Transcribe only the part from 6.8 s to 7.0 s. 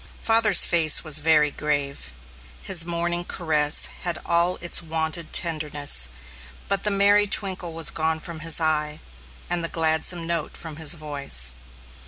the